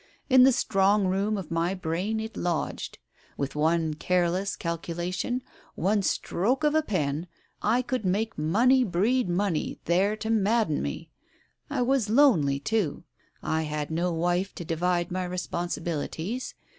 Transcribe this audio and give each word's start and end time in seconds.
In 0.31 0.41
the 0.41 0.51
strong 0.51 1.05
room 1.05 1.37
of 1.37 1.51
my 1.51 1.75
brain 1.75 2.19
it 2.19 2.35
lodged. 2.35 2.97
With 3.37 3.55
one 3.55 3.93
careless 3.93 4.55
calculation, 4.55 5.43
one 5.75 6.01
stroke 6.01 6.63
of 6.63 6.73
a 6.73 6.81
pen, 6.81 7.27
I 7.61 7.83
could 7.83 8.03
make 8.03 8.35
money 8.35 8.83
breed 8.83 9.29
money 9.29 9.77
there 9.85 10.15
to 10.17 10.31
madden 10.31 10.81
me. 10.81 11.11
I 11.69 11.83
was 11.83 12.09
lonely, 12.09 12.59
too. 12.59 13.03
I 13.43 13.61
had 13.61 13.91
no 13.91 14.11
wife 14.11 14.55
to 14.55 14.65
divide 14.65 15.11
my 15.11 15.23
responsibilities. 15.23 16.55